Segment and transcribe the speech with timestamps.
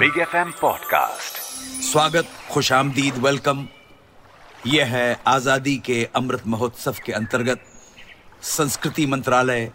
[0.00, 1.38] Big F M podcast
[1.82, 3.66] स्वागत खुश आमदीद वेलकम
[4.66, 7.64] यह है आज़ादी के अमृत महोत्सव के अंतर्गत
[8.42, 9.72] संस्कृति मंत्रालय,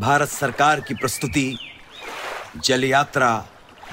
[0.00, 1.58] भारत सरकार की प्रस्तुति
[2.64, 3.46] जल यात्रा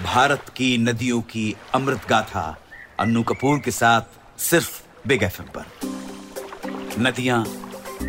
[0.03, 2.57] भारत की नदियों की अमृत गाथा,
[2.99, 7.45] अन्नू कपूर के साथ सिर्फ़ बिग एफ़ एम पर। नदियाँ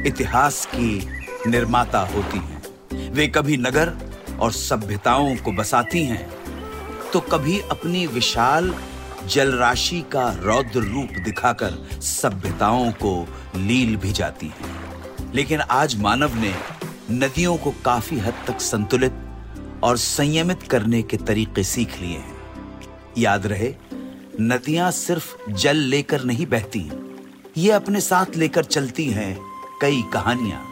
[0.07, 1.09] इतिहास की
[1.50, 3.96] निर्माता होती हैं। वे कभी नगर
[4.41, 6.38] और सभ्यताओं को बसाती हैं
[7.12, 8.75] तो कभी अपनी विशाल
[9.26, 13.26] जल राशि का रौद्र रूप दिखाकर सभ्यताओं को
[13.57, 16.54] लील भी जाती है। लेकिन आज मानव ने
[17.11, 19.12] नदियों को काफ़ी हद तक संतुलित
[19.82, 22.36] और संयमित करने के तरीके सीख लिए हैं।
[23.18, 23.75] याद रहे,
[24.40, 26.90] नदियाँ सिर्फ़ जल लेकर नहीं बहती,
[27.56, 29.39] ये अपने साथ लेकर चलती हैं
[29.82, 30.70] कई कहानियाँ।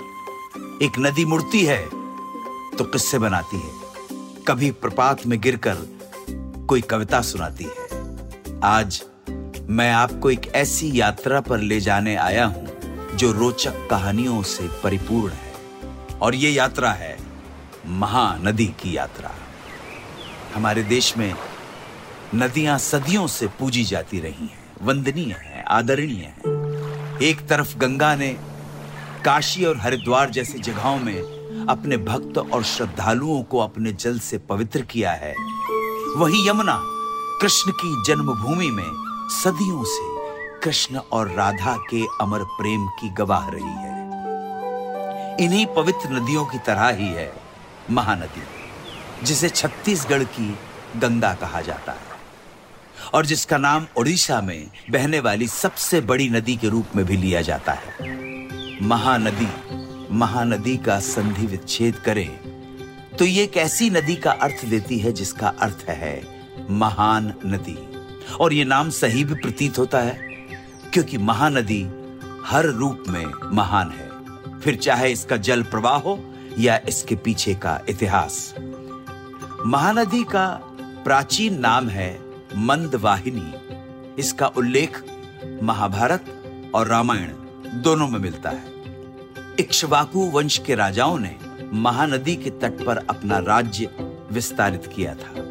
[0.82, 1.82] एक नदी मुड़ती है
[2.76, 3.86] तो किस्से बनाती है।
[4.48, 5.95] कभी प्रपात में गिरकर
[6.66, 7.88] कोई कविता सुनाती है।
[8.64, 9.02] आज
[9.68, 12.68] मैं आपको एक ऐसी यात्रा पर ले जाने आया हूँ,
[13.16, 15.52] जो रोचक कहानियों से परिपूर्ण है।
[16.22, 17.16] और ये यात्रा है
[17.86, 19.34] महानदी की यात्रा।
[20.54, 21.34] हमारे देश में
[22.34, 28.36] नदियाँ सदियों से पूजी जाती रही हैं, वंदनीय हैं, आदरणीय हैं। एक तरफ़ गंगा ने
[29.24, 31.22] काशी और हरिद्वार जैसी जगहों में
[31.68, 35.55] अपने भक्त और श्रद्धालुओं को अपने जल से पवित्र किया है
[36.16, 36.78] वही यमुना
[37.40, 38.90] कृष्ण की जन्मभूमि में
[39.30, 46.44] सदियों से कृष्ण और राधा के अमर प्रेम की गवाह रही है। इन्हीं पवित्र नदियों
[46.44, 47.32] की तरह ही है
[47.90, 48.42] महानदी,
[49.22, 50.48] जिसे छत्तीसगढ़ की
[50.96, 56.68] गंगा कहा जाता है और जिसका नाम ओडिशा में बहने वाली सबसे बड़ी नदी के
[56.68, 59.52] रूप में भी लिया जाता है। महानदी
[60.14, 62.55] महानदी का संधि विच्छेद करें
[63.18, 66.22] तो ये एक ऐसी नदी का अर्थ देती है जिसका अर्थ है
[66.70, 67.76] महान नदी?
[68.40, 70.18] और ये नाम सही भी प्रतीत होता है,
[70.92, 71.82] क्योंकि महानदी
[72.44, 76.18] हर रूप में महान है। फिर चाहे इसका जल प्रवाह हो
[76.58, 78.54] या इसके पीछे का इतिहास।
[79.66, 80.46] महानदी का
[81.04, 82.20] प्राचीन नाम है
[82.56, 83.52] मंदवाहिनी।
[84.18, 85.02] इसका उल्लेख
[85.62, 86.24] महाभारत
[86.74, 87.32] और रामायण
[87.82, 88.64] दोनों में मिलता है।
[89.58, 91.36] इक्ष्वाकु वंश के राजाओं ने
[91.72, 93.90] महानदी के तट पर अपना राज्य
[94.32, 95.44] विस्तारित किया था।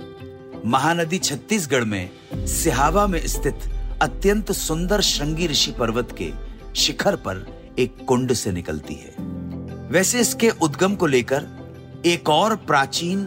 [0.65, 3.59] महानदी छत्तीसगढ़ में सिहावा में स्थित
[4.01, 6.31] अत्यंत सुंदर श्रृंगी ऋषि पर्वत के
[6.75, 7.45] शिखर पर
[7.79, 9.15] एक कुंड से निकलती है।
[9.89, 11.47] वैसे इसके उद्गम को लेकर
[12.05, 13.25] एक और प्राचीन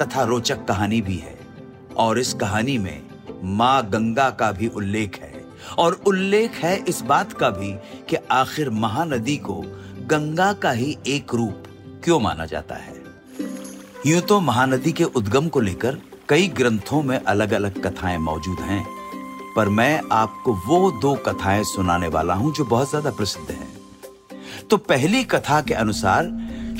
[0.00, 1.38] तथा रोचक कहानी भी है
[1.96, 3.02] और इस कहानी में
[3.44, 5.44] माँ गंगा का भी उल्लेख है
[5.78, 7.72] और उल्लेख है इस बात का भी
[8.08, 9.62] कि आखिर महानदी को
[10.00, 11.62] गंगा का ही एक रूप
[12.06, 12.92] क्यों माना जाता है?
[14.06, 15.96] यूँ तो महानदी के उद्गम को लेकर
[16.28, 18.84] कई ग्रंथों में अलग अलग कथाएँ मौजूद हैं,
[19.56, 24.76] पर मैं आपको वो दो कथाएँ सुनाने वाला हूँ जो बहुत ज़्यादा प्रसिद्ध हैं। तो
[24.76, 26.30] पहली कथा के अनुसार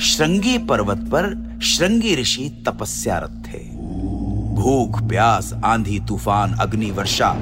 [0.03, 3.59] श्रृंगी पर्वत पर श्रृंगी ऋषि तपस्यारत थे।
[4.55, 7.35] भूख, प्यास, आंधी, तूफ़ान, अग्नि, वर्षा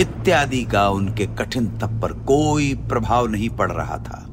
[0.00, 4.24] इत्यादि का उनके कठिन तप पर कोई प्रभाव नहीं पड़ रहा था।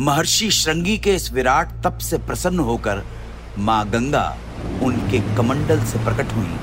[0.00, 3.04] महर्षि श्रृंगी के इस विराट तप से प्रसन्न होकर
[3.58, 4.36] माँ गंगा
[4.82, 6.56] उनके कमंडल से प्रकट हुई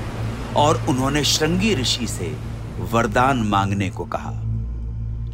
[0.55, 2.37] और उन्होंने श्रृंगी ऋषि से
[2.91, 4.33] वरदान मांगने को कहा।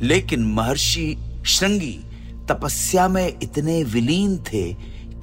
[0.02, 2.06] लेकिन महर्षि श्रृंगी
[2.50, 4.74] तपस्या में इतने विलीन थे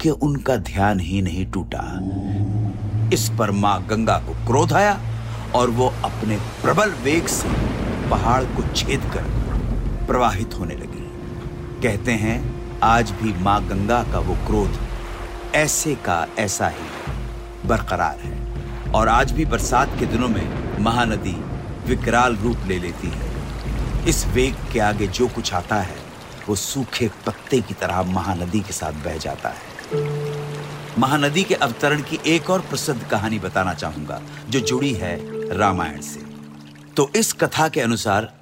[0.01, 1.99] कि उनका ध्यान ही नहीं टूटा।
[3.13, 4.99] इस पर माँ गंगा को क्रोध आया
[5.55, 7.49] और वो अपने प्रबल वेग से
[8.09, 9.23] पहाड़ को छेद कर
[10.07, 10.97] प्रवाहित होने लगी।
[11.81, 14.79] कहते हैं आज भी माँ गंगा का वो क्रोध
[15.55, 17.11] ऐसे का ऐसा ही
[17.65, 18.47] बरकरार है।
[18.91, 21.35] और आज भी बरसात के दिनों में महानदी
[21.89, 23.31] विकराल रूप ले लेती है।
[24.07, 25.95] इस वेग के आगे जो कुछ आता है,
[26.49, 29.65] वो सूखे पत्ते की तरह महानदी के साथ बह जाता है।
[30.99, 35.19] महानदी के अवतरण की एक और प्रसिद्ध कहानी बताना चाहूँगा, जो जुड़ी है
[35.57, 36.19] रामायण से।
[36.97, 38.33] तो इस कथा के अनुसार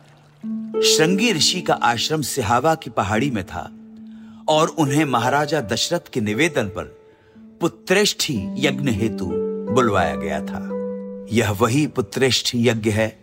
[0.86, 3.72] श्रृंगी ऋषि का आश्रम सिहावा की पहाड़ी में था।
[4.50, 6.84] और उन्हें महाराजा दशरथ के निवेदन पर
[7.62, 9.26] पुत्रेष्ठी यज्ञ हेतु
[9.74, 10.70] बुलवाया गया था।
[11.36, 13.20] यह वही पुत्रेष्ठ यज्ञ है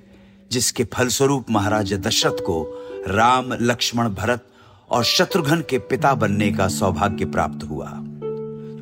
[0.51, 4.47] जिसके फलस्वरूप महाराजा दशरथ को राम, लक्ष्मण, भरत
[4.91, 7.89] और शत्रुघ्न के पिता बनने का सौभाग्य प्राप्त हुआ।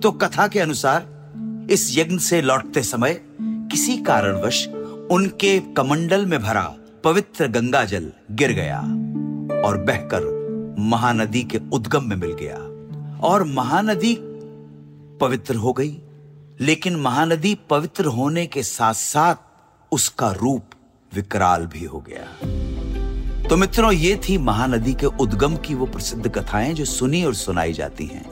[0.03, 1.09] तो कथा के अनुसार
[1.71, 4.69] इस यज्ञ से लौटते समय किसी कारणवश
[5.11, 8.79] उनके कमंडल में भरा पवित्र गंगा जल गिर गया
[9.69, 10.40] और बहकर
[10.81, 12.57] महानदी के उद्गम में मिल गया
[13.27, 14.17] और महानदी
[15.21, 15.99] पवित्र हो गई।
[16.61, 19.35] लेकिन महानदी पवित्र होने के साथ साथ
[19.93, 20.65] उसका रूप
[21.15, 22.27] विकराल भी हो गया।
[23.49, 27.73] तो मित्रों, ये थी महानदी के उद्गम की वो प्रसिद्ध कथाएँ जो सुनी और सुनाई
[27.73, 28.31] जाती हैं।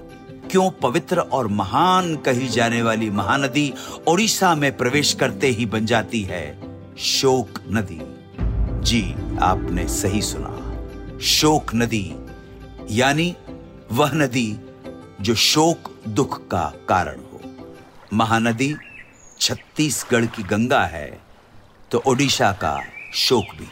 [0.50, 3.74] क्यों पवित्र और महान कही जाने वाली महानदी
[4.08, 6.60] ओडिशा में प्रवेश करते ही बन जाती है
[6.98, 8.00] शोक नदी।
[8.82, 10.54] जी, आपने सही सुना।
[11.20, 12.14] शोक नदी
[12.90, 13.34] यानी
[13.92, 14.58] वह नदी
[15.20, 17.40] जो शोक दुख का कारण हो।
[18.14, 18.74] महानदी
[19.40, 21.08] छत्तीसगढ़ की गंगा है
[21.90, 22.78] तो ओडिशा का
[23.14, 23.68] शोक भी।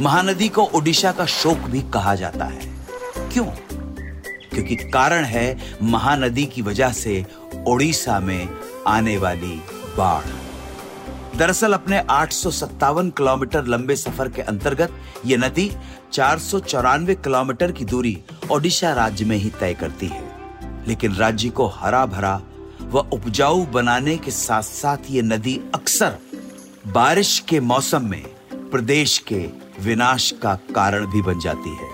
[0.00, 2.70] महानदी को ओडिशा का शोक भी कहा जाता है।
[3.32, 3.44] क्यों?
[3.44, 7.24] क्योंकि कारण है महानदी की वजह से
[7.68, 8.48] ओडिशा में
[8.86, 9.60] आने वाली
[9.98, 10.30] बाढ़।
[11.38, 14.92] दरअसल अपने आठ सौ सत्तावन किलोमीटर लंबे सफ़र के अंतर्गत
[15.26, 15.70] यह नदी
[16.12, 18.18] चार सौ चौरानवे किलोमीटर की दूरी
[18.50, 20.32] ओडिशा राज्य में ही तय करती है।
[20.88, 22.42] लेकिन राज्य को हरा भरा
[22.80, 26.18] व उपजाऊ बनाने के साथ साथ ये नदी अक्सर
[26.86, 28.22] बारिश के मौसम में
[28.54, 29.50] प्रदेश के
[29.80, 31.88] विनाश का कारण भी बन जाती है।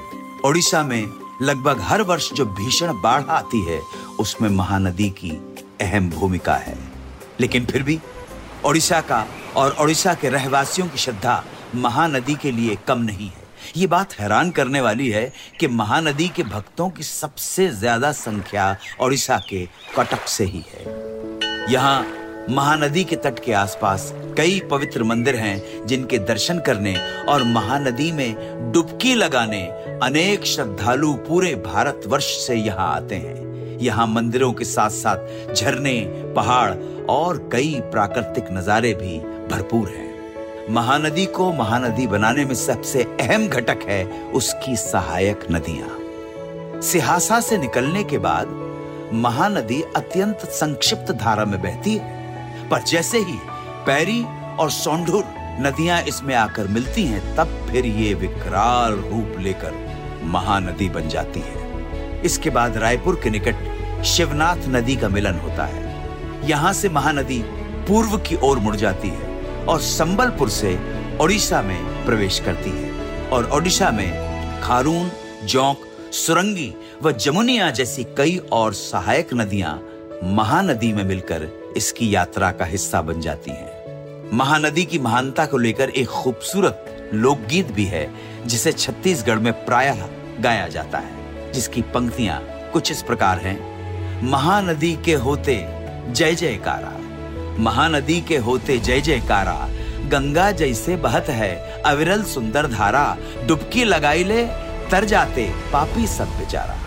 [0.44, 1.08] ओडिशा में
[1.42, 3.80] लगभग हर वर्ष जो भीषण बाढ़ आती है,
[4.20, 5.30] उसमें महानदी की
[5.80, 6.78] अहम भूमिका है।
[7.40, 8.00] लेकिन फिर भी
[8.64, 11.44] ओडिशा का और ओडिशा के रहवासियों की श्रद्धा
[11.74, 13.38] महानदी के लिए कम नहीं है।
[13.76, 19.38] ये बात हैरान करने वाली है कि महानदी के भक्तों की सबसे ज़्यादा संख्या ओडिशा
[19.49, 19.64] के
[19.96, 20.96] कटक से ही है।
[21.70, 22.06] यहाँ
[22.50, 26.94] महानदी के तट के आसपास कई पवित्र मंदिर हैं जिनके दर्शन करने
[27.28, 29.62] और महानदी में डुबकी लगाने
[30.02, 36.00] अनेक श्रद्धालु पूरे भारत वर्ष से यहाँ आते हैं। यहाँ मंदिरों के साथ साथ झरने,
[36.37, 36.75] पहाड़
[37.11, 39.19] और कई प्राकृतिक नजारे भी
[39.49, 40.07] भरपूर हैं।
[40.70, 48.02] महानदी को महानदी बनाने में सबसे अहम घटक है उसकी सहायक नदियाँ। सिहासा से निकलने
[48.04, 48.48] के बाद
[49.12, 53.38] महानदी अत्यंत संक्षिप्त धारा में बहती है। पर जैसे ही
[53.86, 54.22] पैरी
[54.58, 55.24] और सोंढुर
[55.60, 59.72] नदियाँ इसमें आकर मिलती हैं, तब फिर ये विकराल रूप लेकर
[60.24, 66.48] महानदी बन जाती है। इसके बाद रायपुर के निकट शिवनाथ नदी का मिलन होता है।
[66.48, 67.42] यहाँ से महानदी
[67.88, 69.27] पूर्व की ओर मुड़ जाती है।
[69.68, 70.78] और संबलपुर से
[71.20, 72.88] ओडिशा में प्रवेश करती है।
[73.28, 74.12] और ओडिशा में
[74.60, 75.10] खारून,
[75.44, 75.78] जोंक,
[76.12, 79.88] सुरंगी व जमुनिया जैसी कई और सहायक नदियाँ
[80.24, 85.90] महानदी में मिलकर इसकी यात्रा का हिस्सा बन जाती हैं। महानदी की महानता को लेकर
[85.90, 88.14] एक खूबसूरत लोकगीत भी है,
[88.46, 90.08] जिसे छत्तीसगढ़ में प्रायः
[90.40, 92.42] गाया जाता है, जिसकी पंक्तियाँ
[92.72, 93.58] कुछ इस प्रकार हैं।
[94.30, 95.66] महानदी के होते
[96.08, 97.07] जय जयकारा।
[97.58, 99.69] महानदी के होते जय जयकारा।
[100.08, 103.16] गंगा जैसे बहत है, अविरल सुंदर धारा।
[103.46, 104.46] डुबकी लगाई ले,
[104.90, 106.78] तर जाते पापी सब बेचारा।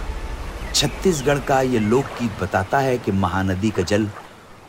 [0.73, 4.09] छत्तीसगढ़ का ये लोकगीत बताता है कि महानदी का जल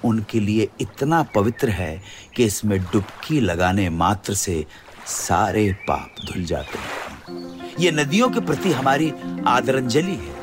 [0.05, 2.03] उनके लिए इतना पवित्र है
[2.37, 4.67] कि इसमें डुबकी लगाने मात्र से
[5.07, 9.13] सारे पाप धुल जाते हैं। ये नदियों के प्रति हमारी
[9.47, 10.35] आदरांजलि है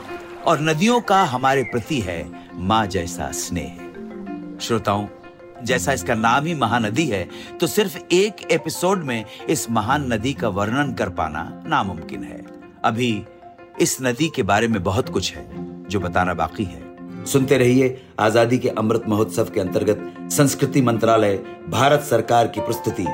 [0.47, 3.77] और नदियों का हमारे प्रति है माँ जैसा स्नेह।
[4.61, 5.07] श्रोताओं
[5.63, 7.27] जैसा इसका नाम ही महानदी है
[7.61, 12.43] तो सिर्फ़ एक एपिसोड में इस महान नदी का वर्णन कर पाना नामुमकिन है।
[12.85, 13.11] अभी
[13.81, 15.45] इस नदी के बारे में बहुत कुछ है
[15.89, 21.37] जो बताना बाकी है। सुनते रहिए आज़ादी के अमृत महोत्सव के अंतर्गत संस्कृति मंत्रालय,
[21.69, 23.05] भारत सरकार की प्रस्तुति,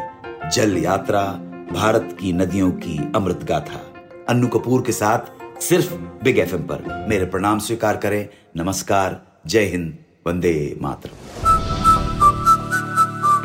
[0.53, 1.23] जल यात्रा,
[1.71, 3.81] भारत की नदियों की अमृत गाथा।
[4.29, 5.93] अन्नू कपूर के साथ सिर्फ़
[6.23, 8.27] बिग एफएम पर मेरे प्रणाम स्वीकार करें।
[8.57, 11.24] नमस्कार, जय हिंद, वंदे मातरम।